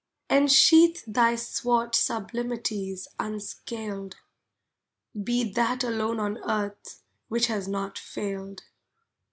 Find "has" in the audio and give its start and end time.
7.45-7.67